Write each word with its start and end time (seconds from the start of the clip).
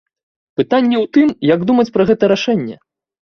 Пытанне 0.59 0.97
ў 1.03 1.09
тым, 1.17 1.27
як 1.55 1.67
думаць 1.71 1.87
пра 1.97 2.07
гэта 2.13 2.31
рашэнне. 2.35 2.81